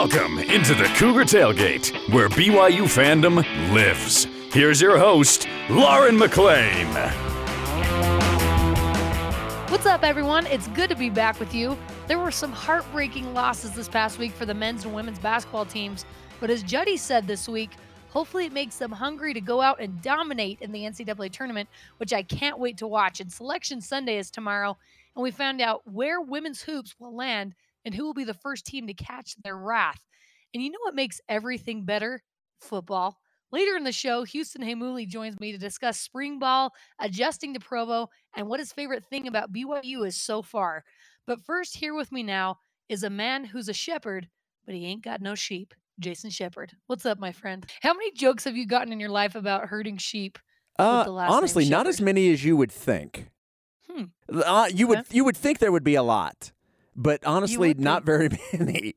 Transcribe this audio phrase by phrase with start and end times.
[0.00, 3.38] Welcome into the Cougar Tailgate, where BYU fandom
[3.74, 4.28] lives.
[4.52, 6.86] Here's your host, Lauren McLean.
[9.72, 10.46] What's up, everyone?
[10.46, 11.76] It's good to be back with you.
[12.06, 16.04] There were some heartbreaking losses this past week for the men's and women's basketball teams,
[16.38, 17.72] but as Juddy said this week,
[18.10, 22.12] hopefully it makes them hungry to go out and dominate in the NCAA tournament, which
[22.12, 23.18] I can't wait to watch.
[23.18, 24.78] And Selection Sunday is tomorrow,
[25.16, 27.56] and we found out where women's hoops will land
[27.88, 29.98] and who will be the first team to catch their wrath.
[30.52, 32.22] And you know what makes everything better?
[32.60, 33.18] Football.
[33.50, 38.10] Later in the show, Houston Heimuli joins me to discuss spring ball, adjusting to Provo,
[38.36, 40.84] and what his favorite thing about BYU is so far.
[41.26, 42.58] But first, here with me now
[42.90, 44.28] is a man who's a shepherd,
[44.66, 45.72] but he ain't got no sheep.
[45.98, 46.72] Jason Shepard.
[46.88, 47.66] What's up, my friend?
[47.80, 50.38] How many jokes have you gotten in your life about herding sheep?
[50.78, 53.30] Uh, honestly, not as many as you would think.
[53.90, 54.04] Hmm.
[54.30, 56.52] Uh, you would you would think there would be a lot,
[56.98, 58.96] but honestly, not very many.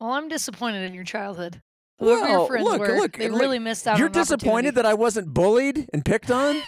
[0.00, 1.60] Well, I'm disappointed in your childhood.
[1.98, 3.98] Whoever your friends look, were, look, they look, really missed out.
[3.98, 6.60] You're disappointed that I wasn't bullied and picked on.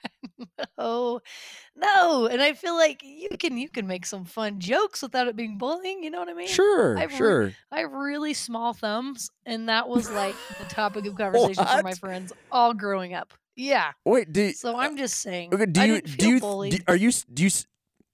[0.78, 1.20] no,
[1.74, 5.36] no, and I feel like you can you can make some fun jokes without it
[5.36, 6.02] being bullying.
[6.02, 6.48] You know what I mean?
[6.48, 7.46] Sure, I've sure.
[7.46, 11.82] Re- I have really small thumbs, and that was like the topic of conversation for
[11.82, 13.32] my friends all growing up.
[13.56, 13.92] Yeah.
[14.04, 15.54] Wait, do so I'm just saying.
[15.54, 16.72] Okay, do you do you bullied.
[16.72, 17.50] do, are you do you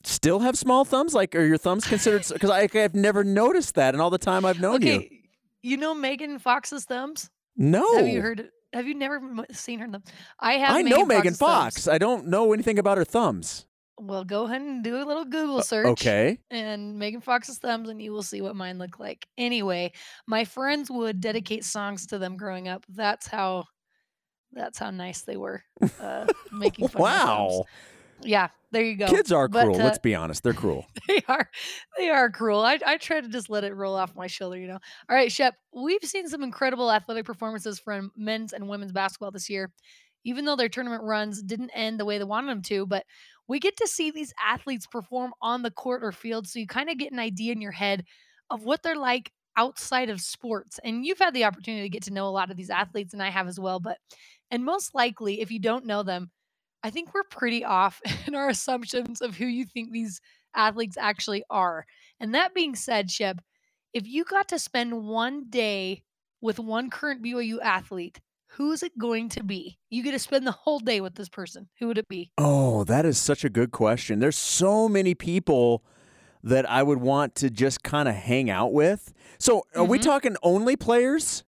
[0.04, 1.14] still have small thumbs?
[1.14, 2.24] Like, are your thumbs considered?
[2.32, 5.70] Because I I've never noticed that in all the time I've known okay, you.
[5.70, 7.30] you know Megan Fox's thumbs.
[7.56, 7.96] No.
[7.96, 8.50] Have you heard?
[8.72, 9.20] Have you never
[9.52, 10.06] seen her thumbs?
[10.38, 10.74] I have.
[10.74, 11.74] I Megan know Megan Fox's Fox.
[11.84, 11.94] thumbs.
[11.94, 13.66] I don't know anything about her thumbs.
[13.98, 15.86] Well, go ahead and do a little Google search.
[15.86, 16.38] Okay.
[16.50, 19.26] And Megan Fox's thumbs, and you will see what mine look like.
[19.38, 19.92] Anyway,
[20.26, 22.84] my friends would dedicate songs to them growing up.
[22.88, 23.64] That's how.
[24.54, 25.62] That's how nice they were.
[26.00, 27.02] Uh, making fun.
[27.02, 27.64] Wow.
[28.22, 29.06] Yeah, there you go.
[29.06, 29.80] Kids are But, cruel.
[29.80, 30.42] uh, Let's be honest.
[30.42, 30.86] They're cruel.
[31.08, 31.48] they are
[31.98, 32.60] they are cruel.
[32.62, 34.78] I, I try to just let it roll off my shoulder, you know.
[35.08, 39.48] All right, Shep, we've seen some incredible athletic performances from men's and women's basketball this
[39.50, 39.70] year,
[40.24, 42.86] even though their tournament runs didn't end the way they wanted them to.
[42.86, 43.04] But
[43.48, 46.88] we get to see these athletes perform on the court or field, so you kind
[46.90, 48.04] of get an idea in your head
[48.50, 50.80] of what they're like outside of sports.
[50.82, 53.22] And you've had the opportunity to get to know a lot of these athletes, and
[53.22, 53.80] I have as well.
[53.80, 53.98] But
[54.50, 56.30] and most likely, if you don't know them,
[56.82, 60.20] I think we're pretty off in our assumptions of who you think these
[60.54, 61.86] athletes actually are.
[62.20, 63.40] And that being said, Shep,
[63.92, 66.02] if you got to spend one day
[66.40, 69.78] with one current BYU athlete, who's it going to be?
[69.90, 71.68] You get to spend the whole day with this person.
[71.78, 72.32] Who would it be?
[72.38, 74.18] Oh, that is such a good question.
[74.18, 75.84] There's so many people
[76.42, 79.12] that I would want to just kind of hang out with.
[79.38, 80.02] So, are we Mhm.
[80.02, 81.44] talking only players?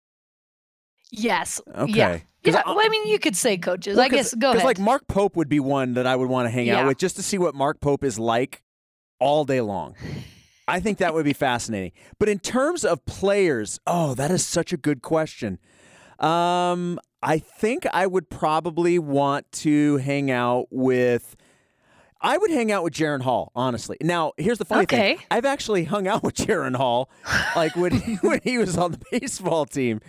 [1.13, 1.61] Yes.
[1.75, 1.93] Okay.
[1.93, 2.19] Yeah.
[2.43, 2.63] Yeah.
[2.65, 3.97] I- well, I mean, you could say coaches.
[3.97, 4.33] Well, I guess.
[4.35, 4.65] Go ahead.
[4.65, 6.81] like Mark Pope would be one that I would want to hang Yeah.
[6.81, 8.63] out with just to see what Mark Pope is like
[9.19, 9.95] all day long.
[10.69, 11.93] I think that would be fascinating.
[12.19, 15.59] But in terms of players, oh, that is such a good question.
[16.21, 21.37] Um, I think I would probably want to hang out with.
[22.23, 23.97] I would hang out with Jaren Hall, honestly.
[24.03, 25.17] Now, here's the funny Okay.
[25.17, 27.11] thing: I've actually hung out with Jaren Hall,
[27.57, 27.93] like when
[28.23, 30.01] when he was on the baseball team.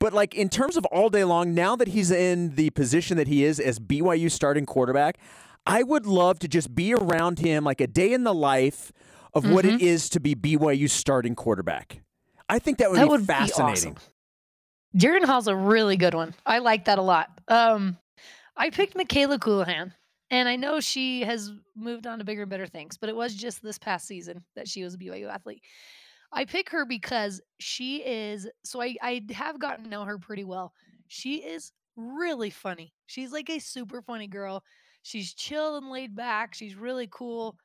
[0.00, 3.26] But like in terms of all day long, now that he's in the position that
[3.26, 5.18] he is as BYU starting quarterback,
[5.66, 8.92] I would love to just be around him like a day in the life
[9.34, 9.76] of what Mm-hmm.
[9.76, 12.00] it is to be BYU starting quarterback.
[12.48, 13.94] I think that would that be would fascinating.
[13.94, 14.12] be awesome.
[14.96, 16.34] Jaren Hall's a really good one.
[16.46, 17.28] I like that a lot.
[17.48, 17.98] Um,
[18.56, 19.92] I picked Mikayla Colohan,
[20.30, 23.34] and I know she has moved on to bigger and better things, but it was
[23.34, 25.62] just this past season that she was a BYU athlete.
[26.32, 30.44] I pick her because she is so I, I have gotten to know her pretty
[30.44, 30.72] well.
[31.08, 32.92] She is really funny.
[33.06, 34.62] She's like a super funny girl.
[35.02, 36.54] She's chill and laid back.
[36.54, 37.56] She's really cool.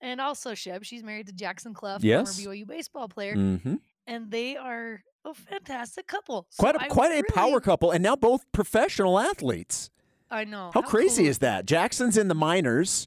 [0.00, 2.36] And also, Shep, she's married to Jackson Cluff, Yes.
[2.40, 3.74] former BYU baseball player hmm
[4.06, 6.46] and they are a fantastic couple.
[6.50, 9.90] So Quite a I quite a really- power couple, and now both professional athletes.
[10.30, 10.70] I know.
[10.72, 11.66] How, crazy cool is that?
[11.66, 13.06] Jackson's in the minors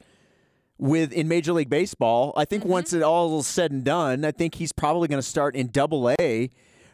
[0.82, 2.34] with in Major League Baseball.
[2.36, 2.68] I think Mhm.
[2.70, 5.68] once it all is said and done, I think he's probably going to start in
[5.68, 6.50] Double A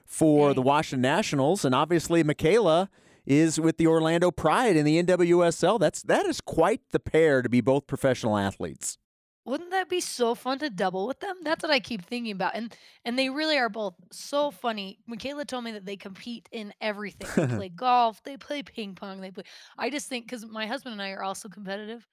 [0.05, 2.89] for the Washington Nationals, and obviously Mikayla
[3.25, 5.79] is with the Orlando Pride in the NWSL.
[5.79, 8.97] That's that is quite the pair to be both professional athletes.
[9.45, 11.37] Wouldn't that be so fun to double with them?
[11.41, 12.55] That's what I keep thinking about.
[12.55, 12.75] And
[13.05, 14.99] and they really are both so funny.
[15.09, 17.29] Mikayla told me that they compete in everything.
[17.35, 19.43] They play golf, they play ping pong, they play
[19.77, 22.05] I just think cuz my husband and I are also competitive.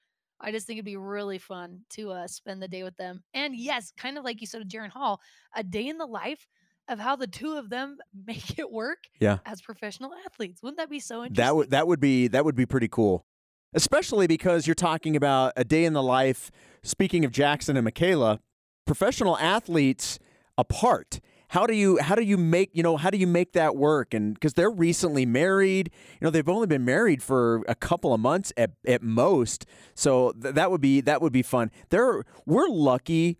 [0.44, 3.22] I just think it'd be really fun to uh, spend the day with them.
[3.32, 5.20] And yes, kind of like you said with Jaren Hall,
[5.56, 6.46] a day in the life
[6.88, 7.96] of how the two of them
[8.26, 9.38] make it work Yeah.
[9.46, 10.62] as professional athletes.
[10.62, 11.42] Wouldn't that be so interesting?
[11.44, 13.24] That would that would be that would be pretty cool.
[13.72, 16.50] Especially because you're talking about a day in the life.
[16.84, 18.38] Speaking of Jackson and Mikayla,
[18.86, 20.18] professional athletes
[20.58, 23.76] apart how do you how do you make you know how do you make that
[23.76, 24.14] work?
[24.14, 28.20] And because they're recently married you know they've only been married for a couple of
[28.20, 29.66] months at, at most.
[29.94, 31.70] So th- that would be that would be fun.
[31.90, 33.38] There we're lucky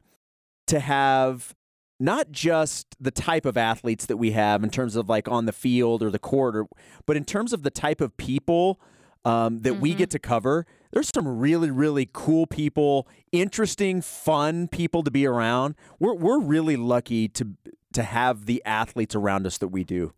[0.66, 1.54] to have
[2.00, 5.52] not just the type of athletes that we have in terms of like on the
[5.52, 6.66] field or the court or,
[7.06, 8.80] but in terms of the type of people
[9.24, 9.98] um, that we Mm-hmm.
[9.98, 15.74] get to cover there's some really really cool people interesting fun people to be around.
[15.98, 17.48] We're, we're really lucky to
[17.94, 20.12] to have the athletes around us that we do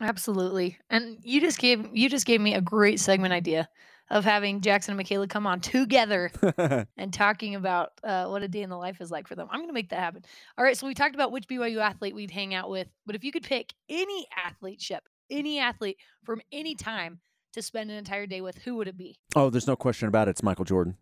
[0.00, 0.78] Absolutely.
[0.90, 3.68] And you just gave you just gave me a great segment idea
[4.10, 6.30] of having Jackson and Mikayla come on together
[6.96, 9.48] and talking about uh, what a day in the life is like for them.
[9.50, 10.24] I'm going to make that happen.
[10.58, 10.76] All right.
[10.76, 13.44] So we talked about which BYU athlete we'd hang out with, but if you could
[13.44, 17.20] pick any athlete, Shep, any athlete from any time
[17.52, 19.16] to spend an entire day with, who would it be?
[19.36, 20.96] oh there's no question about it it's michael jordan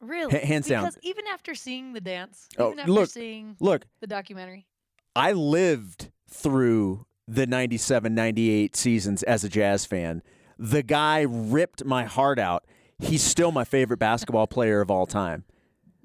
[0.00, 0.38] Really?
[0.38, 0.84] hands down.
[0.84, 3.10] Because even after seeing the dance, Oh, even after look.
[3.10, 4.66] seeing look the documentary,
[5.14, 10.22] I lived through the 97 98 seasons as a Jazz fan.
[10.58, 12.64] The guy ripped my heart out.
[12.98, 15.44] He's still my favorite basketball player of all time.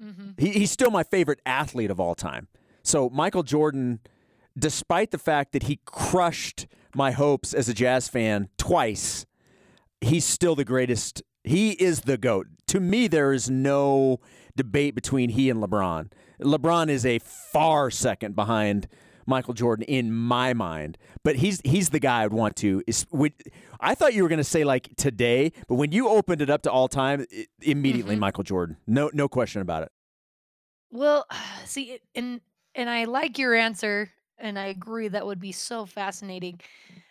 [0.00, 2.48] hmm He, he's still my favorite athlete of all time.
[2.82, 4.00] So, Michael Jordan,
[4.58, 9.26] despite the fact that he crushed my hopes as a Jazz fan twice,
[10.00, 11.22] he's still the greatest.
[11.46, 12.48] He is the GOAT.
[12.68, 14.20] To me, there is no
[14.56, 16.10] debate between he and LeBron.
[16.40, 18.88] LeBron is a far second behind
[19.26, 22.82] Michael Jordan in my mind, but he's he's the guy I'd want to.
[22.86, 23.06] Is
[23.80, 26.62] I thought you were going to say like today, but when you opened it up
[26.62, 28.20] to all time, i immediately Mhm.
[28.20, 28.76] Michael Jordan.
[28.86, 29.92] No no question about it.
[30.90, 31.26] Well,
[31.64, 32.40] see, and
[32.74, 36.60] and I like your answer, and I agree that would be so fascinating.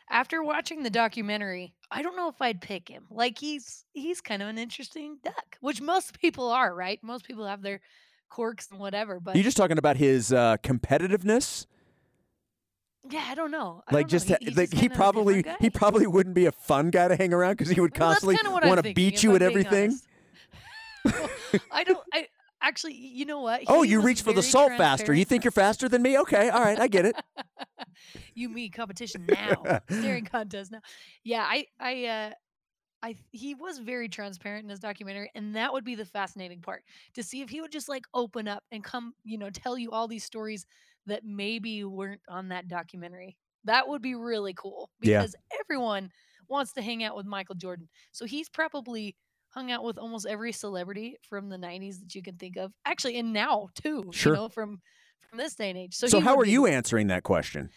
[0.09, 3.05] After watching the documentary, I don't know if I'd pick him.
[3.09, 6.99] Like he's he's kind of an interesting duck, which most people are, right?
[7.03, 7.81] Most people have their
[8.29, 11.65] quirks and whatever, but You're just talking about his uh, competitiveness.
[13.09, 13.83] yeah, I don't know.
[13.87, 14.35] I like don't know.
[14.35, 17.53] just He- like he probably he probably wouldn't be a fun guy to hang around
[17.57, 19.89] because he would constantly I'm want to beat you at everything.
[19.91, 20.07] honest.
[21.71, 21.99] I don't.
[22.13, 22.27] I
[22.65, 23.61] actually, you know what?
[23.67, 25.13] Oh, you reach for the salt faster.
[25.13, 26.17] You think you're faster than me?
[26.19, 27.15] Okay, all right, I get it.
[28.35, 30.81] you me competition now staring contest now
[31.23, 32.31] yeah i i uh
[33.03, 36.83] i he was very transparent in his documentary and that would be the fascinating part
[37.13, 39.91] to see if he would just like open up and come you know tell you
[39.91, 40.65] all these stories
[41.05, 45.19] that maybe weren't on that documentary that would be really cool Yeah.
[45.19, 46.11] because everyone
[46.47, 49.15] wants to hang out with michael jordan so he's probably
[49.55, 53.17] hung out with almost every celebrity from the 90s that you can think of actually
[53.17, 54.33] and now too Sure.
[54.33, 54.81] you know from
[55.29, 57.69] from this day and age so, So, how are be you answering that question?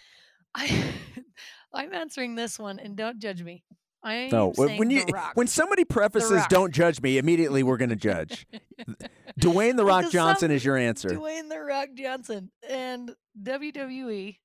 [0.54, 0.84] I,
[1.72, 3.62] I'm answering this one, and don't judge me.
[4.02, 7.96] I No, when you eh, when somebody prefaces "Don't judge me," immediately we're going to
[7.96, 8.46] judge.
[9.40, 11.08] Dwayne the Rock Because Johnson some- is your answer.
[11.10, 14.36] Dwayne the Rock Johnson and WWE.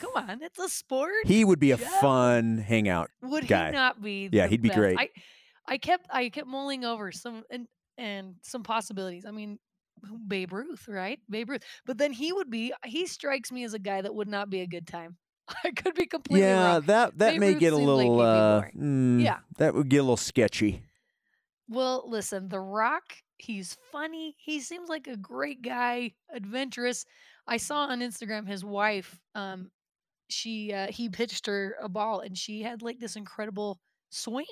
[0.00, 1.12] Come on, it's a sport.
[1.24, 2.00] He would be a Yeah.
[2.00, 3.10] fun hangout.
[3.22, 3.66] Would guy.
[3.66, 4.28] he not be?
[4.32, 4.98] Yeah, he'd be great.
[4.98, 5.08] I,
[5.68, 7.66] I kept I kept mulling over some and
[7.98, 9.24] and some possibilities.
[9.26, 9.58] I mean,
[10.28, 11.18] Babe Ruth, right?
[11.28, 11.62] Babe Ruth.
[11.86, 12.72] But then he would be.
[12.84, 15.16] He strikes me as a guy that would not be a good time.
[15.64, 16.82] I could be completely yeah, wrong.
[16.82, 18.20] that that Babe may Ruth get a seemed like little.
[18.20, 19.38] uh, mm, Yeah.
[19.58, 20.82] that would get a little sketchy.
[21.68, 24.36] Well, listen, The Rock, he's funny.
[24.38, 27.04] He seems like a great guy, adventurous.
[27.48, 29.70] I saw on Instagram his wife, um,
[30.28, 33.78] she uh, he pitched her a ball and she had like this incredible
[34.10, 34.44] swing.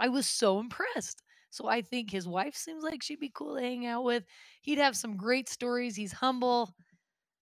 [0.00, 1.22] I was so impressed.
[1.50, 4.24] So I think his wife seems like she'd be cool to hang out with.
[4.62, 5.96] He'd have some great stories.
[5.96, 6.74] He's humble.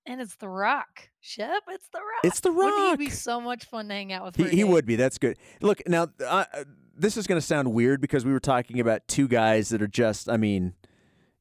[0.07, 1.11] And it's The Rock.
[1.21, 2.25] Shep, it's The Rock.
[2.25, 4.37] It's The Wouldn't he be so much fun to hang out with?
[4.37, 4.97] He, he would be.
[4.97, 5.37] That's good.
[5.61, 6.65] Look, now, uh, uh,
[6.97, 9.87] this is going to sound weird because we were talking about two guys that are
[9.87, 10.73] just, I mean,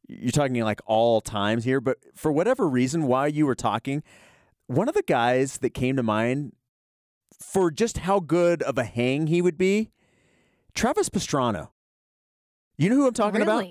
[0.08, 4.04] you're talking like all times here, but for whatever reason, while you were talking,
[4.68, 6.52] one of the guys that came to mind
[7.40, 9.92] for just how good of a hang he would be,
[10.74, 11.70] Travis Pastrana.
[12.78, 13.66] You know who I'm talking about?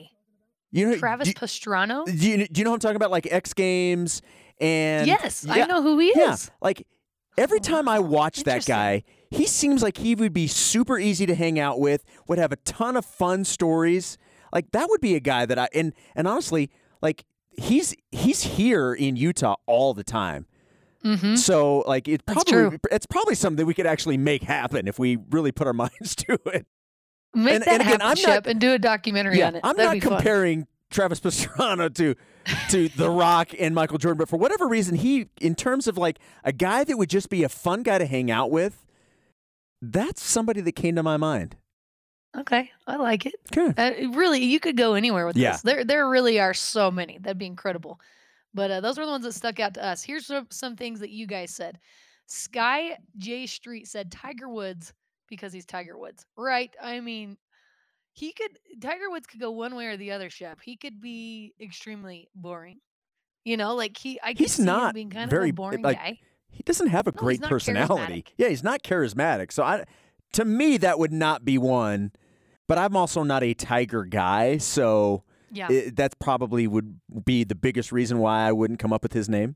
[0.73, 2.05] You know, Travis do, Pastrana?
[2.05, 3.11] do you, do you know who I'm talking about?
[3.11, 4.21] Like X Games
[4.61, 6.50] and yes, I know who he yeah, is.
[6.61, 6.87] like
[7.38, 11.26] every Oh, time I watch that guy, he seems like he would be super easy
[11.26, 14.19] to hang out with, would have a ton of fun stories.
[14.53, 16.71] Like that would be a guy that I and and honestly,
[17.03, 17.25] like
[17.59, 20.47] he's he's here in Utah all the time.
[21.05, 21.37] Mm-hmm.
[21.37, 25.19] So like it probably it's probably something that we could actually make happen if we
[25.31, 26.67] really put our minds to it.
[27.37, 29.61] Make And- that and again, happen, I'm not- and do a documentary yeah, on it.
[29.62, 30.16] I'm That'd not be fun.
[30.16, 32.14] comparing Travis Pastrana to
[32.71, 36.19] to The Rock and Michael Jordan, but for whatever reason, he in terms of like
[36.45, 38.85] a guy that would just be a fun guy to hang out with,
[39.83, 41.57] that's somebody that came to my mind.
[42.37, 43.35] Okay, I like it.
[43.57, 43.73] Okay.
[43.76, 45.52] Uh, really, you could go anywhere with Yeah.
[45.52, 45.62] this.
[45.62, 47.19] There, there really are so many.
[47.19, 47.99] That'd be incredible.
[48.52, 50.02] But uh, those were the ones that stuck out to us.
[50.02, 51.78] Here's some, some things that you guys said.
[52.26, 54.93] Sky J Street said Tiger Woods
[55.28, 56.25] because he's Tiger Woods.
[56.37, 56.75] Right.
[56.83, 57.37] I mean,
[58.12, 60.61] he could Tiger Woods could go one way or the other, Shep.
[60.62, 62.78] He could be extremely boring.
[63.45, 66.18] You know, like he I He's not being kind very of a boring like guy.
[66.50, 68.25] he doesn't have a No, great personality.
[68.37, 69.52] Yeah, he's not charismatic.
[69.52, 69.85] So I
[70.33, 72.12] to me that would not be one.
[72.68, 75.71] But I'm also not a Tiger guy, so Yeah.
[75.71, 79.28] it, that's probably would be the biggest reason why I wouldn't come up with his
[79.28, 79.54] name.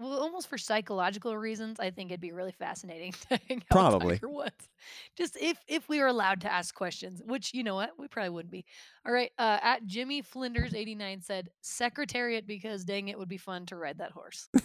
[0.00, 4.14] Well, almost for psychological reasons, I think it'd be really fascinating to hang out Probably.
[4.14, 4.68] Tiger Woods.
[5.14, 8.30] Just if if we were allowed to ask questions, which you know what, we probably
[8.30, 8.64] wouldn't be.
[9.06, 13.36] All right, uh, at Jimmy Flinders eighty nine said Secretariat because dang it would be
[13.36, 14.48] fun to ride that horse.
[14.54, 14.58] Uh,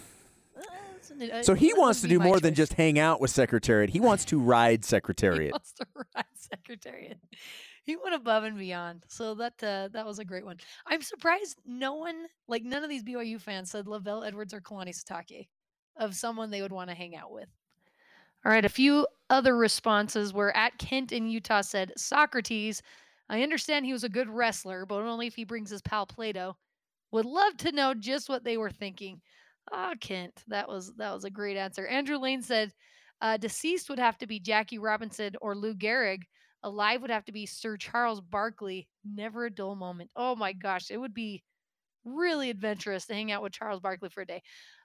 [1.32, 3.90] uh, So he wants to do more than just hang out with Secretariat.
[3.90, 4.84] He wants to ride
[5.48, 7.18] He wants to ride Secretariat.
[7.86, 9.04] He went above and beyond.
[9.06, 10.58] So that uh, that was a great one.
[10.88, 14.90] I'm surprised no one, like none of these BYU fans, said LaVell Edwards or Kalani
[14.90, 15.46] Sitake
[15.96, 17.48] of someone they would want to hang out with.
[18.44, 22.82] All right, a few other responses were at Kent in Utah said Socrates.
[23.28, 26.56] I understand he was a good wrestler, but only if he brings his pal Plato.
[27.12, 29.20] Would love to know just what they were thinking.
[29.72, 31.86] Ah, Kent, that was that was a great answer.
[31.86, 32.72] Andrew Lane said
[33.20, 36.22] uh, deceased would have to be Jackie Robinson or Lou Gehrig.
[36.62, 38.88] Alive would have to be Sir Charles Barkley.
[39.04, 40.10] Never a dull moment.
[40.16, 41.42] Oh my gosh, it would be
[42.04, 44.42] really adventurous to hang out with Charles Barkley for a day.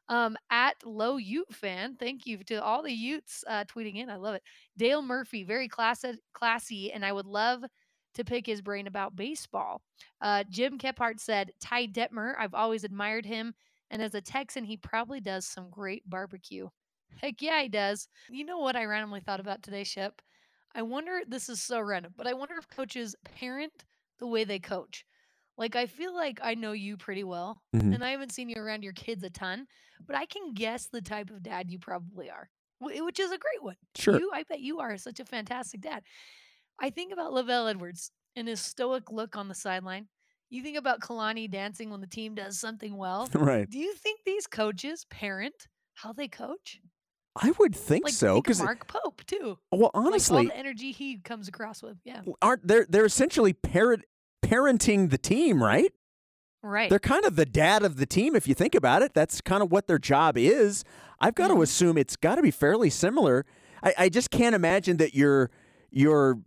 [0.09, 4.09] Um, at Low Ute fan, thank you to all the Utes uh, tweeting in.
[4.09, 4.43] I love it.
[4.77, 7.63] Dale Murphy, very classy, classy, and I would love
[8.15, 9.81] to pick his brain about baseball.
[10.19, 12.33] Uh, Jim Kephart said Ty Detmer.
[12.37, 13.53] I've always admired him,
[13.89, 16.67] and as a Texan, he probably does some great barbecue.
[17.21, 18.07] Heck yeah, he does.
[18.29, 20.21] You know what I randomly thought about today, Shep?
[20.73, 23.83] I wonder, this is so random, but I wonder if coaches parent
[24.19, 25.05] the way they coach.
[25.57, 27.93] Like, I feel like I know you pretty well, Mhm.
[27.93, 29.67] and I haven't seen you around your kids a ton,
[30.05, 32.49] but I can guess the type of dad you probably are,
[32.79, 33.75] which is a great one.
[33.95, 34.19] Sure.
[34.19, 36.03] You, I bet you are such a fantastic dad.
[36.79, 40.09] I think about LaVell Edwards and his stoic look on the sideline.
[40.49, 43.31] You think about Kalani dancing when the team does something well.
[43.33, 43.69] right.
[43.69, 46.81] Do you think these coaches parent how they coach?
[47.35, 49.57] I would think Like so because Mark Pope too.
[49.71, 51.97] well, Like all honestly, the energy he comes across with.
[52.03, 52.21] Yeah.
[52.41, 54.03] aren't they're they're essentially parent
[54.43, 55.91] parenting the team, right?
[56.63, 56.89] Right.
[56.89, 59.13] They're kind of the dad of the team if you think about it.
[59.13, 60.83] That's kind of what their job is.
[61.19, 61.63] I've got to Mhm.
[61.63, 63.45] assume it's got to be fairly similar.
[63.81, 65.49] I, I just can't imagine that you're
[65.89, 66.37] you're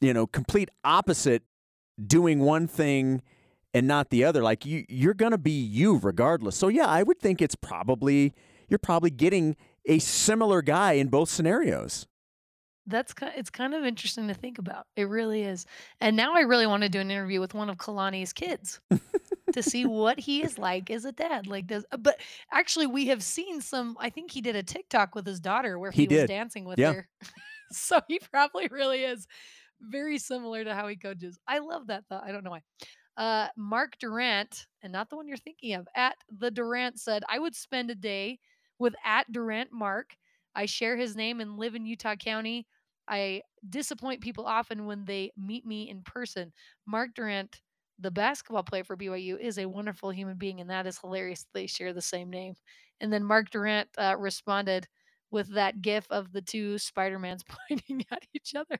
[0.00, 1.42] you know complete opposite
[2.06, 3.22] doing one thing
[3.74, 4.42] and not the other.
[4.42, 6.56] Like you you're going to be you regardless.
[6.56, 8.34] So yeah, I would think it's probably
[8.68, 9.56] you're probably getting
[9.86, 12.06] a similar guy in both scenarios.
[12.86, 14.86] That's it's kind of interesting to think about.
[14.96, 15.66] It really is.
[16.00, 18.80] And now I really want to do an interview with one of Kalani's kids
[19.52, 21.46] to see what he is like as a dad.
[21.46, 22.20] Like does but
[22.52, 25.90] actually we have seen some I think he did a TikTok with his daughter where
[25.90, 26.94] He he, was dancing with Yeah.
[26.94, 27.08] her.
[27.70, 29.26] so he probably really is
[29.80, 31.38] very similar to how he coaches.
[31.46, 32.24] I love that thought.
[32.24, 32.62] I don't know why.
[33.16, 37.38] Uh, Mark Durant, and not the one you're thinking of, at the Durant said, I
[37.38, 38.38] would spend a day
[38.80, 40.16] with at Durant Mark.
[40.56, 42.66] I share his name and live in Utah County.
[43.06, 46.52] I disappoint people often when they meet me in person.
[46.86, 47.60] Mark Durant,
[47.98, 51.46] the basketball player for BYU, is a wonderful human being, and that is hilarious.
[51.52, 52.54] They share the same name.
[53.00, 54.88] And then Mark Durant uh, responded
[55.30, 58.78] with that gif of the two Spider-Mans pointing at each other.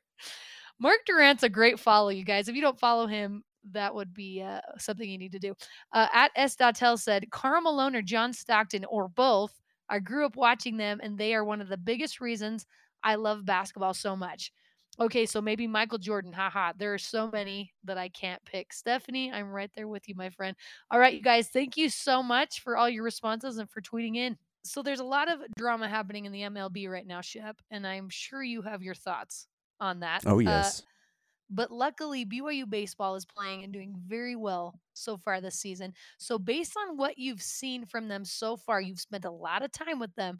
[0.78, 2.49] Mark Durant's a great follow, you guys.
[2.49, 5.54] If you don't follow him, that would be uh, something you need to do.
[5.92, 6.57] Uh, at S.
[6.57, 9.52] Dottel said, Karl Malone or John Stockton or both.
[9.90, 12.66] I grew up watching them, and they are one of the biggest reasons
[13.02, 14.52] I love basketball so much.
[14.99, 16.32] Okay, so maybe Michael Jordan.
[16.32, 16.73] Haha.
[16.76, 18.73] There are so many that I can't pick.
[18.73, 20.56] Stephanie, I'm right there with you, my friend.
[20.90, 24.16] All right, you guys, thank you so much for all your responses and for tweeting
[24.16, 24.37] in.
[24.62, 28.11] So there's a lot of drama happening in the MLB right now, Shep, and I'm
[28.11, 29.47] sure you have your thoughts
[29.80, 30.23] on that.
[30.26, 30.82] Oh Uh, yes.
[31.50, 35.92] But luckily, BYU baseball is playing and doing very well so far this season.
[36.19, 39.73] So, based on what you've seen from them so far, you've spent a lot of
[39.73, 40.38] time with them.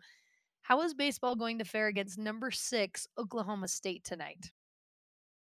[0.63, 4.53] How is baseball going to fare against number six, Oklahoma State, tonight?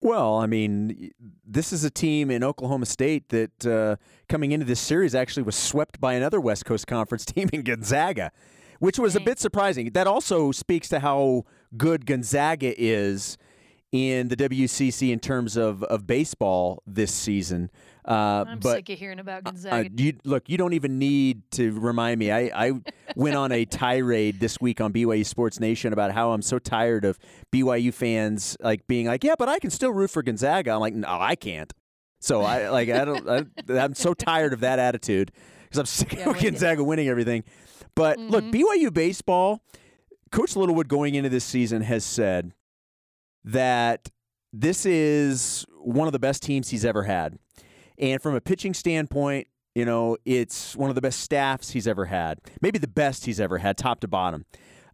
[0.02, 1.10] Well, I mean,
[1.44, 3.96] this is a team in Oklahoma State that uh,
[4.30, 8.32] coming into this series actually was swept by another West Coast Conference team in Gonzaga,
[8.78, 9.90] which was a bit surprising.
[9.92, 11.44] That also speaks to how
[11.76, 13.36] good Gonzaga is
[13.92, 17.70] in the WCC in terms of, of baseball this season.
[18.06, 19.90] Uh, I'm but sick of hearing about uh, Gonzaga.
[19.96, 22.30] you, look, you don't even need to remind me.
[22.30, 22.72] I, I
[23.16, 27.04] went on a tirade this week on BYU Sports Nation about how I'm so tired
[27.04, 27.18] of
[27.52, 30.94] BYU fans like being like, "Yeah, but I can still root for Gonzaga." I'm like,
[30.94, 31.72] "No, I can't."
[32.20, 33.28] So I like I don't.
[33.28, 33.44] I,
[33.82, 35.30] I'm so tired of that attitude
[35.64, 36.40] because I'm sick Yeah, of.
[36.40, 37.44] Gonzaga winning everything.
[37.94, 38.52] But look, Mhm.
[38.52, 39.62] BYU baseball,
[40.32, 42.52] Coach Littlewood going into this season has said
[43.44, 44.08] that
[44.52, 47.38] this is one of the best teams he's ever had.
[47.98, 52.06] And from a pitching standpoint, you know, it's one of the best staffs he's ever
[52.06, 52.40] had.
[52.60, 54.44] Maybe the best he's ever had, top to bottom.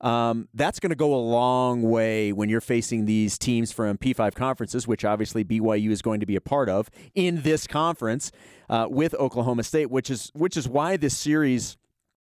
[0.01, 4.35] Um, that's going to go a long way when you're facing these teams from P5
[4.35, 8.31] conferences, which obviously BYU is going to be a part of in this conference
[8.69, 11.79] uh, with Oklahoma State, which is which is why this series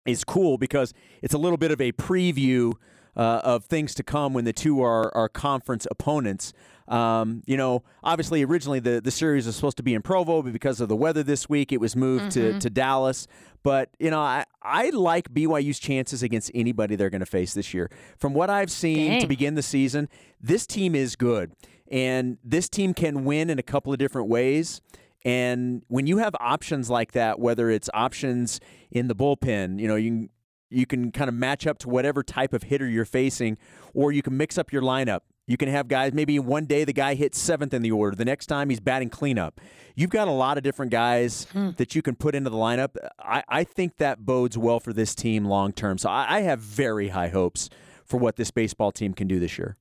[0.06, 2.72] is cool because it's a little bit of a preview
[3.18, 6.52] uh, of things to come when the two are, are conference opponents.
[6.86, 10.52] Um, you know, obviously, originally the, the series was supposed to be in Provo, but
[10.54, 13.26] because of the weather this week, it was moved to, to Dallas.
[13.62, 17.74] But, you know, I, I like BYU's chances against anybody they're going to face this
[17.74, 17.90] year.
[18.16, 20.08] From what I've seen to begin the season,
[20.40, 21.52] this team is good.
[21.90, 24.80] And this team can win in a couple of different ways.
[25.24, 28.60] And when you have options like that, whether it's options
[28.90, 30.30] in the bullpen, you know, you can
[30.70, 33.58] you can kind of match up to whatever type of hitter you're facing,
[33.94, 35.20] or you can mix up your lineup.
[35.46, 38.26] You can have guys, maybe one day the guy hits seventh in the order, the
[38.26, 39.62] next time he's batting cleanup.
[39.94, 41.46] You've got a lot of different guys
[41.78, 42.96] that you can put into the lineup.
[43.18, 45.96] I, I think that bodes well for this team long term.
[45.96, 47.70] So I, I have very high hopes
[48.04, 49.76] for what this baseball team can do this year.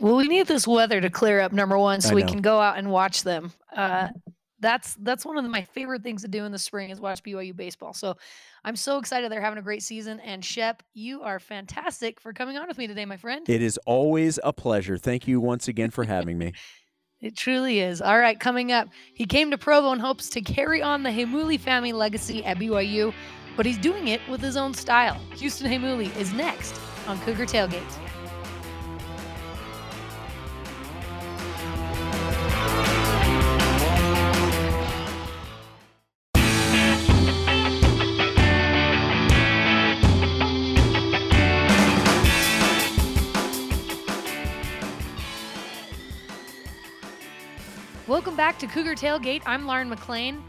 [0.00, 2.76] Well, we need this weather to clear up, number one, so we can go out
[2.76, 3.52] and watch them.
[3.74, 4.08] Uh,
[4.62, 7.54] that's that's one of my favorite things to do in the spring is watch BYU
[7.54, 7.92] baseball.
[7.92, 8.16] So
[8.64, 10.20] I'm so excited they're having a great season.
[10.20, 13.46] And Shep, you are fantastic for coming on with me today, my friend.
[13.48, 14.96] It is always a pleasure.
[14.96, 16.52] Thank you once again for having me.
[17.20, 18.02] It truly is.
[18.02, 21.56] All right, coming up, he came to Provo in hopes to carry on the Heimuli
[21.56, 23.14] family legacy at BYU,
[23.56, 25.20] but he's doing it with his own style.
[25.36, 26.74] Houston Heimuli is next
[27.06, 28.11] on Cougar Tailgate.
[48.22, 49.42] Welcome back to Cougar Tailgate.
[49.46, 50.44] I'm Lauren McLean.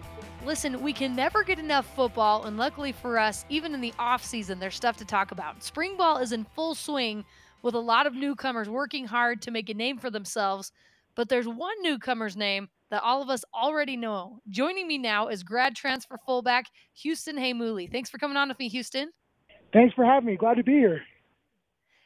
[0.45, 4.23] Listen, we can never get enough football, and luckily for us, even in the off
[4.23, 5.63] season, there's stuff to talk about.
[5.63, 7.25] Spring ball is in full swing
[7.63, 10.71] with a lot of newcomers working hard to make a name for themselves.
[11.15, 14.37] But there's one newcomer's name that all of us already know.
[14.49, 16.67] Joining me now is grad transfer fullback
[17.01, 17.91] Houston Heimuli.
[17.91, 19.09] Thanks for coming on with me, Houston.
[19.73, 20.35] Thanks for having me.
[20.35, 21.01] Glad to be here.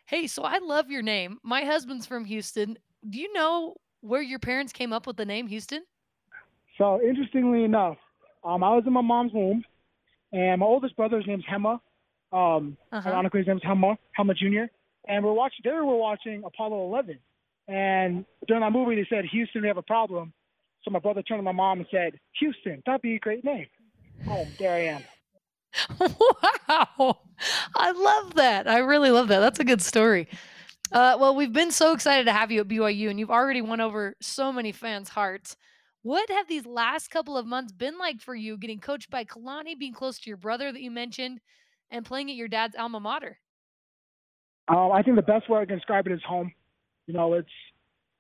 [0.06, 1.40] Hey, so I love your name.
[1.44, 2.78] My husband's from Houston.
[3.10, 5.84] Do you know where your parents came up with the name Houston?
[6.78, 7.98] So, interestingly enough,
[8.44, 9.64] um, I was in my mom's womb,
[10.32, 11.80] and my oldest brother's name's Hema.
[12.32, 13.10] Um, Uh-huh.
[13.10, 14.72] Ironically, his name's Hema, Hema Jr.
[15.08, 15.60] And we're watching.
[15.64, 17.18] They were watching Apollo 11,
[17.68, 20.34] and during that movie, they said, "Houston, we have a problem."
[20.84, 23.68] So my brother turned to my mom and said, "Houston, that'd be a great name."
[24.26, 25.04] Boom, there I am.
[26.70, 27.18] wow.
[27.76, 28.68] I love that.
[28.68, 29.40] I really love that.
[29.40, 30.28] That's a good story.
[30.92, 33.82] Uh, well, we've been so excited to have you at BYU, and you've already won
[33.82, 35.58] over so many fans' hearts.
[36.04, 39.78] What have these last couple of months been like for you, getting coached by Kalani,
[39.78, 41.42] being close to your brother that you mentioned,
[41.92, 43.40] and playing at your dad's alma mater?
[44.70, 46.52] Um, I think the best way I can describe it is home.
[47.08, 47.48] You know, it's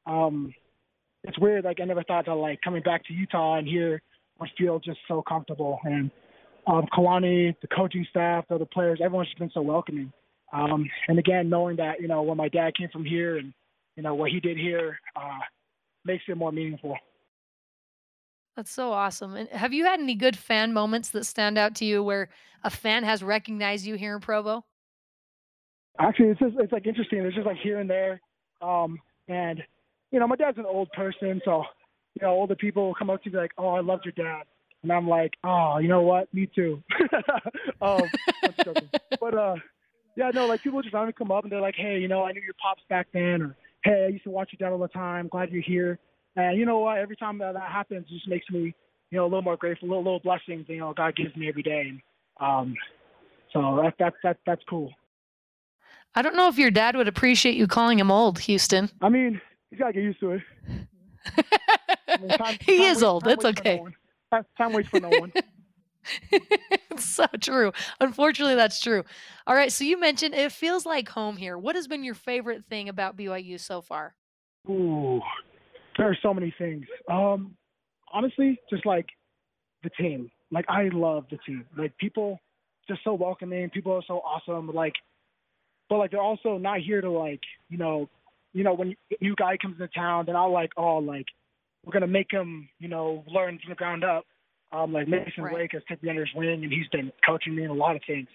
[0.06, 0.54] um,
[1.24, 1.66] it's weird.
[1.66, 4.02] Like I never thought that like coming back to Utah and here
[4.40, 5.80] would feel just so comfortable.
[5.84, 6.10] And
[6.66, 10.12] um, Kalani, the coaching staff, the other players, everyone's just been so welcoming.
[10.54, 13.54] Um, and again, knowing that you know when my dad came from here and
[13.96, 15.40] you know what he did here uh,
[16.06, 16.98] makes it more meaningful.
[18.56, 19.36] That's so awesome.
[19.36, 22.30] And have you had any good fan moments that stand out to you where
[22.64, 24.66] a fan has recognized you here in Provo?
[26.00, 27.20] Actually, it's just it's like interesting.
[27.20, 28.22] It's just like here and there,
[28.62, 29.62] um, and
[30.12, 31.64] you know, my dad's an old person, so
[32.16, 34.44] you know, older people will come up to me like, "Oh, I loved your dad,"
[34.84, 36.32] and I'm like, "Oh, you know what?
[36.34, 36.84] Me too."
[37.82, 38.04] um,
[39.20, 39.56] but uh,
[40.18, 42.34] yeah, no, like people just randomly come up and they're like, "Hey, you know, I
[42.34, 44.88] knew your pops back then," or "Hey, I used to watch you dad all the
[44.90, 45.30] time.
[45.30, 46.00] Glad you're here."
[46.36, 46.98] And you know what?
[46.98, 48.74] Every time that, that happens, it just makes me,
[49.12, 49.88] you know, a little more grateful.
[49.88, 51.90] Little little blessings, you know, God gives me every day.
[51.90, 52.02] And,
[52.40, 52.76] um,
[53.54, 54.92] so that that that that's cool.
[56.16, 58.90] I don't know if your dad would appreciate you calling him old, Houston.
[59.02, 60.42] I mean, he's gotta get used to it.
[62.08, 63.26] I mean, time- he time is waits- old.
[63.26, 63.84] no okay.
[64.32, 65.32] Time- Time waits for no one.
[66.32, 67.72] it's so true.
[68.00, 69.04] Unfortunately, that's true.
[69.46, 69.72] All right.
[69.72, 71.58] So you mentioned it feels like home here.
[71.58, 74.16] What has been your favorite thing about BYU so far?
[74.70, 75.22] Ooh,
[75.98, 76.86] there are so many things.
[77.10, 77.56] Um,
[78.14, 79.08] honestly, just like
[79.84, 80.30] the team.
[80.52, 81.66] Like I love the team.
[81.78, 82.40] Like people,
[82.88, 83.70] just so welcoming.
[83.70, 84.68] People are so awesome.
[84.74, 84.94] Like,
[85.90, 88.10] but like they're also not here to like you know,
[88.54, 91.26] you know when a new guy comes into town, then I'll like oh like
[91.86, 94.26] we're gonna make him you know learn from the ground up.
[94.72, 95.54] Um, like Masen Right.
[95.54, 97.96] Wake has taken me under his wing, and he's been coaching me in a lot
[97.96, 98.28] of things.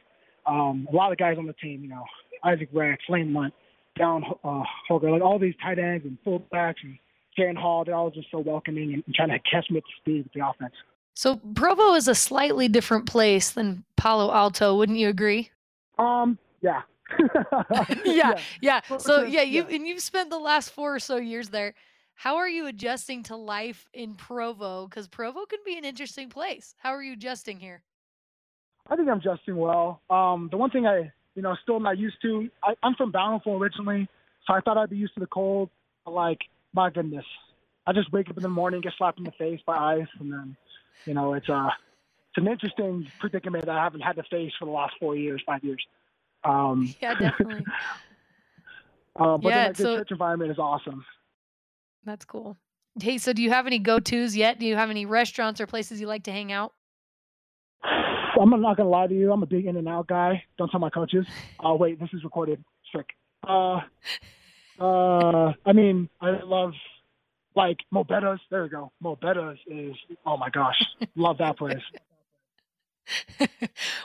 [0.46, 2.04] Um, a lot of guys on the team, you know,
[2.44, 3.54] Isaac Rex, Lane Lunt,
[3.98, 6.98] Down uh, Holker, like all these tight ends and fullbacks and
[7.38, 9.90] Jaren Hall, they're all just so welcoming and, and trying to catch me up to
[10.00, 10.74] speed with the offense.
[11.14, 15.50] So Provo is a slightly different place than Palo Alto, wouldn't you agree?
[15.98, 16.82] Um, yeah.
[18.04, 18.80] yeah, yeah.
[18.98, 19.76] So yeah, you yeah.
[19.76, 21.74] and you've spent the last four or so years there.
[22.22, 24.86] How are you adjusting to life in Provo?
[24.86, 26.72] Because Provo can be an interesting place.
[26.78, 27.82] How are you adjusting here?
[28.86, 30.02] I think I'm adjusting well.
[30.08, 32.48] Um, the one thing I, you know, still not used to.
[32.62, 34.08] I, I'm from Bountiful originally,
[34.46, 35.68] so I thought I'd be used to the cold.
[36.04, 36.38] But like,
[36.72, 37.24] my goodness,
[37.88, 40.32] I just wake up in the morning, get slapped in the face by ice, and
[40.32, 40.56] then,
[41.06, 41.70] you know, it's uh,
[42.28, 45.42] it's an interesting predicament that I haven't had to face for the last four years,
[45.44, 45.84] five years.
[46.44, 47.64] Um, Yeah, definitely.
[49.16, 51.04] uh, but Yeah, then, like, the so- church environment is awesome.
[52.04, 52.56] That's cool.
[53.00, 54.58] Hey, so do you have any go-tos yet?
[54.58, 56.72] Do you have any restaurants or places you like to hang out?
[57.84, 59.32] I'm not gonna lie to you.
[59.32, 60.42] I'm a big In-N-Out guy.
[60.58, 61.26] Don't tell my coaches.
[61.60, 62.62] Oh wait, this is recorded.
[62.88, 63.08] Strick.
[63.46, 63.80] Uh,
[64.80, 66.72] uh, I mean, I love
[67.54, 68.38] like Mo' Bettahs.
[68.50, 68.92] There we go.
[69.00, 69.94] Mo' Bettahs is
[70.26, 70.80] oh my gosh,
[71.14, 71.82] love that place.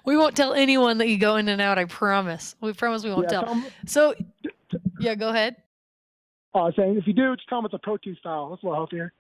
[0.06, 1.78] we won't tell anyone that you go In-N-Out.
[1.78, 2.56] I promise.
[2.62, 3.64] We promise we won't yeah, tell.
[3.86, 4.16] So,
[5.00, 5.56] yeah, go ahead.
[6.58, 8.50] Uh, saying if you do, just tell them it's a protein style.
[8.50, 9.14] That's a little healthier.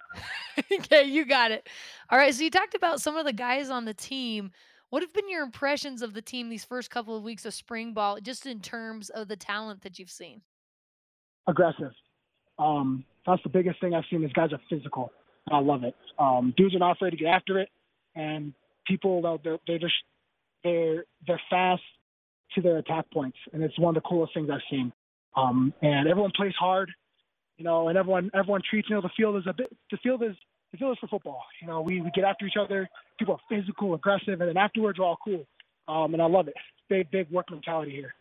[0.72, 1.68] okay, you got it.
[2.10, 2.34] All right.
[2.34, 4.50] So you talked about some of the guys on the team.
[4.90, 7.94] What have been your impressions of the team these first couple of weeks of spring
[7.94, 10.42] ball, just in terms of the talent that you've seen?
[11.48, 11.92] Aggressive.
[12.58, 14.20] Um, that's the biggest thing I've seen.
[14.20, 15.10] These guys are physical.
[15.50, 15.94] I love it.
[16.18, 17.68] Um, dudes are not afraid to get after it,
[18.14, 18.52] and
[18.86, 19.94] people they're they're, they're just
[20.62, 21.82] they're they're fast
[22.54, 24.92] to their attack points, and it's one of the coolest things I've seen.
[25.36, 26.90] Um, and everyone plays hard,
[27.56, 30.22] you know, and everyone everyone treats you know the field is a bit the field
[30.22, 30.36] is
[30.72, 31.42] the field is for football.
[31.60, 32.88] You know, we, we get after each other.
[33.18, 35.46] People are physical, aggressive, and then afterwards we're all cool.
[35.88, 36.54] Um, and I love it.
[36.88, 38.14] Big big work mentality here.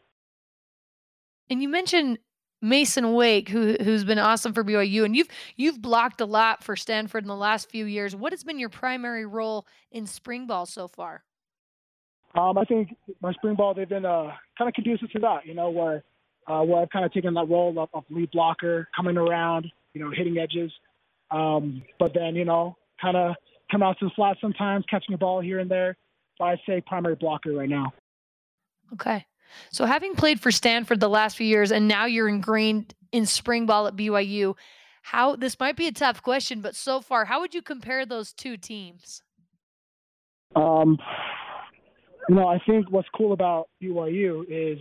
[1.49, 2.19] And you mentioned
[2.61, 6.75] Masen Wake, who who's been awesome for BYU, and you've you've blocked a lot for
[6.75, 8.15] Stanford in the last few years.
[8.15, 11.23] What has been your primary role in spring ball so far?
[12.35, 15.45] Um, I think my spring ball they've been uh, kind of conducive to that.
[15.45, 16.03] You know, where
[16.47, 20.03] uh, where I've kind of taken that role of, of lead blocker, coming around, you
[20.03, 20.71] know, hitting edges.
[21.29, 23.35] Um, but then you know, kind of
[23.71, 25.95] come out to the flat sometimes, catching a ball here and there.
[26.37, 27.93] But I'd say primary blocker right now.
[28.93, 29.25] Okay.
[29.71, 33.65] So having played for Stanford the last few years and now you're ingrained in spring
[33.65, 34.55] ball at BYU,
[35.01, 38.33] how this might be a tough question, but so far, how would you compare those
[38.33, 39.23] two teams?
[40.55, 40.97] Um,
[42.29, 44.79] you know, I think what's cool about BYU is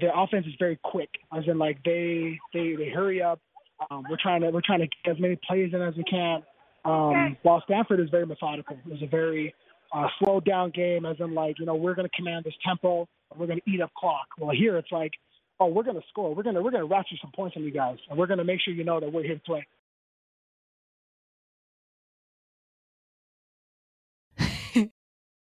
[0.00, 1.08] their offense is very quick.
[1.36, 3.40] As in, like they they, they hurry up.
[3.90, 6.42] Um, we're trying to we're trying to get as many plays in as we can.
[6.84, 8.76] Um, while Stanford is very methodical.
[8.86, 9.54] It's a very
[9.92, 11.04] uh, slowed down game.
[11.06, 13.08] As in, like you know, we're going to command this tempo.
[13.30, 14.26] And we're going to eat up clock.
[14.38, 15.12] Well, here it's like,
[15.60, 16.34] oh, we're going to score.
[16.34, 18.38] We're going to we're going to ratchet some points on you guys, and we're going
[18.38, 19.66] to make sure you know that we're here to play.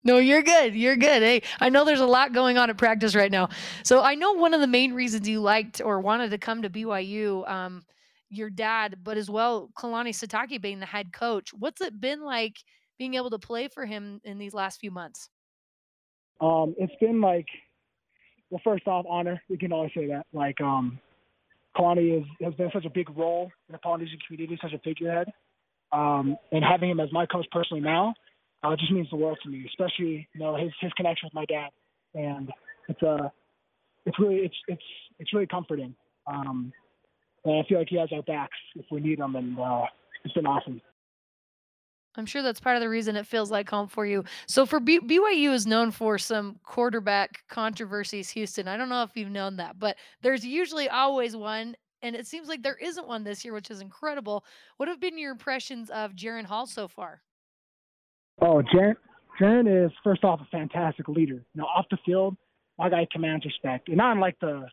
[0.03, 0.75] No, you're good.
[0.75, 1.21] You're good.
[1.21, 3.49] Hey, I know there's a lot going on at practice right now.
[3.83, 6.69] So I know one of the main reasons you liked or wanted to come to
[6.69, 7.83] BYU, um,
[8.29, 11.51] your dad, but as well, Kalani Sitake being the head coach.
[11.53, 12.55] What's it been like
[12.97, 15.29] being able to play for him in these last few months?
[16.39, 17.47] Um, it's been like,
[18.49, 19.41] well, first off, honor.
[19.49, 20.25] We can always say that.
[20.31, 20.99] Like, um,
[21.75, 25.27] Kalani is, has been such a big role in the Polynesian community, such a figurehead.
[25.91, 28.13] Um, and having him as my coach personally now,
[28.63, 29.65] uh, just means the world to me.
[29.67, 31.69] Especially, you know, his his connection with my dad,
[32.13, 32.52] and
[32.88, 33.30] it's uh,
[34.06, 34.84] it's really it's it's
[35.19, 35.95] it's really comforting.
[36.28, 36.72] Um,
[37.45, 39.84] and I feel like he has our backs if we need them, and uh,
[40.24, 40.82] it's been awesome.
[42.15, 44.24] I'm sure that's part of the reason it feels like home for you.
[44.48, 48.30] So for B- BYU is known for some quarterback controversies.
[48.32, 52.28] Houston, I don't know if you've known that, but there's usually always one, and it
[52.28, 54.43] seems like there isn't one this year, which is incredible.
[54.78, 57.22] What have been your impressions of Jaren Hall so far?
[58.41, 58.95] Oh, Jaren,
[59.39, 61.36] Jaren is first off a fantastic leader.
[61.54, 62.36] You know, off the field,
[62.78, 64.67] my guy commands respect, and not in like the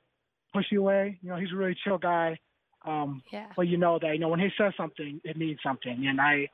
[0.55, 1.19] pushy way.
[1.23, 2.39] You know, he's a really chill guy.
[2.85, 3.47] Um, Yeah.
[3.57, 6.49] but you know that you know when he says something, it means something, and I,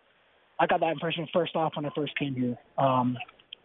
[0.58, 2.56] I got that impression first off when I first came here.
[2.78, 3.18] Um,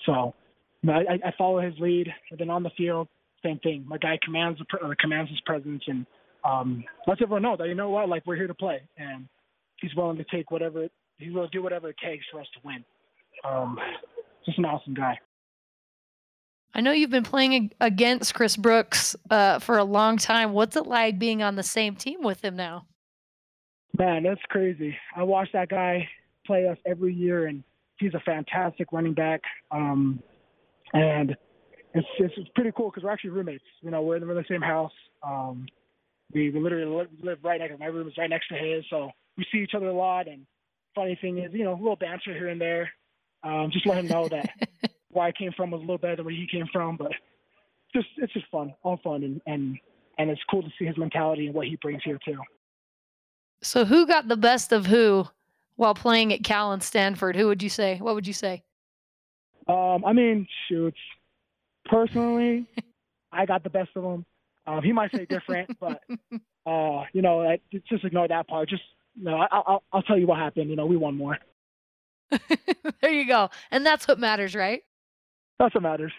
[0.05, 0.33] so,
[0.81, 3.07] you know, I, I follow his lead, and then on the field,
[3.43, 3.85] same thing.
[3.87, 6.05] My guy commands the uh, commands his presence, and
[6.43, 9.29] um, lets everyone know that you know what, like we're here to play, and
[9.79, 12.59] he's willing to take whatever he's willing to do whatever it takes for us to
[12.65, 12.83] win.
[13.43, 13.77] Um,
[14.45, 15.17] just an awesome guy.
[16.73, 20.53] I know you've been playing against Chris Brooks uh, for a long time.
[20.53, 22.85] What's it like being on the same team with him now?
[23.97, 24.95] Man, that's crazy.
[25.15, 26.07] I watch that guy
[26.45, 27.63] play us every year, and
[27.99, 30.21] he's a fantastic running back, um,
[30.93, 31.35] and
[31.93, 33.63] it's it's, it's pretty cool because we're actually roommates.
[33.81, 34.91] You know, we're in, we're in the same house.
[35.23, 35.65] Um,
[36.31, 37.79] we, we literally live, live right next.
[37.79, 40.27] My room is right next to his, so we see each other a lot.
[40.27, 40.45] And
[40.93, 42.91] funny thing is, you know, a little banter here and there.
[43.43, 44.49] Um, just let him know that
[45.09, 47.11] where I came from was a little better than where he came from, but
[47.93, 49.77] just it's just fun, all fun, and and
[50.17, 52.37] and it's cool to see his mentality and what he brings here too.
[53.61, 55.27] So, who got the best of who
[55.75, 57.35] while playing at Cal and Stanford?
[57.35, 57.97] Who would you say?
[57.97, 58.63] What would you say?
[59.67, 60.95] Um, I mean, shoot.
[61.85, 62.65] Personally,
[63.31, 64.25] I got the best of him.
[64.65, 66.01] Um, he might say different, but
[66.65, 68.69] uh, you know, I, just ignore that part.
[68.69, 68.83] Just
[69.15, 70.69] you know, I, I'll I'll tell you what happened.
[70.69, 71.37] You know, we won more.
[73.01, 74.81] there you go, and that's what matters, right?
[75.59, 76.11] That's what matters.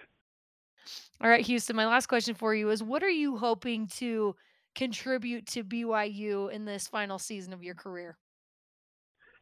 [1.21, 1.77] All right, Houston.
[1.77, 4.35] My last question for you is: What are you hoping to
[4.75, 8.17] contribute to BYU in this final season of your career?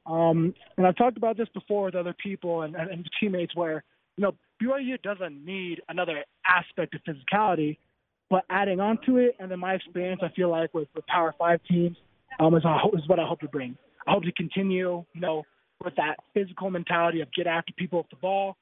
[0.07, 3.83] Um, and I've talked about this before with other people and, and, and teammates where,
[4.17, 7.77] you know, BYU doesn't need another aspect of physicality,
[8.31, 11.35] but adding on to it, and then my experience, I feel like with, with Power
[11.39, 11.97] Five teams,
[12.39, 12.63] um, is,
[12.95, 13.77] is what I hope to bring.
[14.07, 15.43] I hope to continue, you know,
[15.85, 18.57] with that physical mentality of get after people with the ball,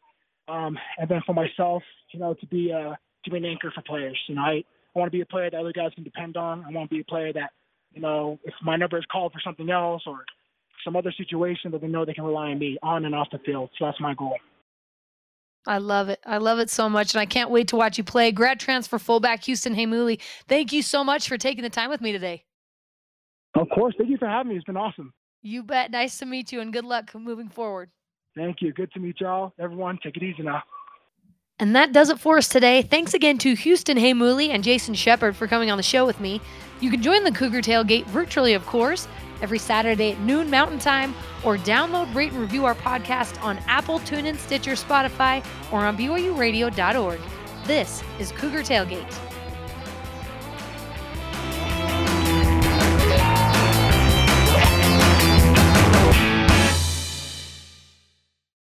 [0.49, 3.83] um, and then for myself, you know, to be a to be an anchor for
[3.83, 4.19] players.
[4.29, 6.65] You know, I I want to be a player that other guys can depend on.
[6.65, 7.51] I want to be a player that,
[7.93, 10.25] you know, if my number is called for something else or
[10.85, 13.39] some other situation, that they know they can rely on me on and off the
[13.39, 13.71] field.
[13.79, 14.37] So that's my goal.
[15.67, 16.21] I love it.
[16.27, 18.31] I love it so much, and I can't wait to watch you play.
[18.31, 20.21] Grad transfer fullback Houston Heimuli.
[20.47, 22.45] Thank you so much for taking the time with me today.
[23.55, 23.95] Of course.
[23.97, 24.57] Thank you for having me.
[24.57, 25.13] It's been awesome.
[25.45, 25.91] You bet.
[25.91, 27.91] Nice to meet you, and good luck moving forward.
[28.35, 28.73] Thank you.
[28.73, 29.53] Good to meet y'all.
[29.61, 30.63] Everyone, take it easy now.
[31.61, 32.81] And that does it for us today.
[32.81, 36.41] Thanks again to Houston Heimuli and Jason Shepard for coming on the show with me.
[36.81, 39.07] You can join the Cougar Tailgate virtually, of course,
[39.43, 44.01] every Saturday at noon Mountain Time, or download, rate, and review our podcast on Apple,
[44.01, 47.21] TuneIn, Stitcher, Spotify, or on BYURadio.org.
[47.67, 49.34] This is Cougar Tailgate.